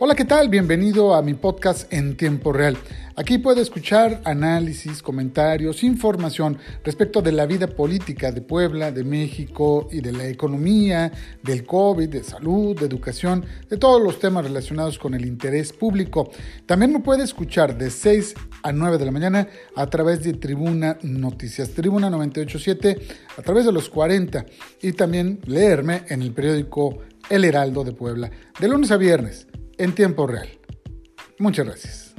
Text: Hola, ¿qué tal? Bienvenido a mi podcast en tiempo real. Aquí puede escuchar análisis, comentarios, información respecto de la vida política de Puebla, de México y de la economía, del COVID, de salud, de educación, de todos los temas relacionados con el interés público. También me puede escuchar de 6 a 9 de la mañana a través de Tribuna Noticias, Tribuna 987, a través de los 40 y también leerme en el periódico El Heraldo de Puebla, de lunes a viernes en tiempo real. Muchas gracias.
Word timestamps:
Hola, 0.00 0.16
¿qué 0.16 0.24
tal? 0.24 0.48
Bienvenido 0.48 1.14
a 1.14 1.22
mi 1.22 1.34
podcast 1.34 1.90
en 1.92 2.16
tiempo 2.16 2.52
real. 2.52 2.76
Aquí 3.14 3.38
puede 3.38 3.60
escuchar 3.60 4.20
análisis, 4.24 5.00
comentarios, 5.00 5.84
información 5.84 6.58
respecto 6.82 7.22
de 7.22 7.30
la 7.30 7.46
vida 7.46 7.68
política 7.68 8.32
de 8.32 8.40
Puebla, 8.40 8.90
de 8.90 9.04
México 9.04 9.86
y 9.92 10.00
de 10.00 10.10
la 10.10 10.26
economía, 10.26 11.12
del 11.44 11.64
COVID, 11.64 12.08
de 12.08 12.24
salud, 12.24 12.76
de 12.76 12.86
educación, 12.86 13.46
de 13.70 13.76
todos 13.76 14.02
los 14.02 14.18
temas 14.18 14.42
relacionados 14.44 14.98
con 14.98 15.14
el 15.14 15.24
interés 15.24 15.72
público. 15.72 16.28
También 16.66 16.92
me 16.92 16.98
puede 16.98 17.22
escuchar 17.22 17.78
de 17.78 17.88
6 17.88 18.34
a 18.64 18.72
9 18.72 18.98
de 18.98 19.04
la 19.04 19.12
mañana 19.12 19.48
a 19.76 19.86
través 19.86 20.24
de 20.24 20.32
Tribuna 20.32 20.98
Noticias, 21.02 21.70
Tribuna 21.70 22.10
987, 22.10 22.98
a 23.36 23.42
través 23.42 23.64
de 23.64 23.70
los 23.70 23.88
40 23.88 24.44
y 24.82 24.90
también 24.90 25.38
leerme 25.46 26.02
en 26.08 26.20
el 26.20 26.32
periódico 26.32 26.98
El 27.30 27.44
Heraldo 27.44 27.84
de 27.84 27.92
Puebla, 27.92 28.28
de 28.58 28.66
lunes 28.66 28.90
a 28.90 28.96
viernes 28.96 29.46
en 29.78 29.94
tiempo 29.94 30.26
real. 30.26 30.48
Muchas 31.38 31.66
gracias. 31.66 32.13